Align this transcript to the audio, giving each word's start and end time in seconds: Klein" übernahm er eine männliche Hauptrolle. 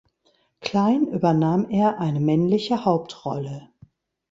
Klein" 0.61 1.05
übernahm 1.05 1.69
er 1.69 1.99
eine 1.99 2.19
männliche 2.19 2.85
Hauptrolle. 2.85 3.69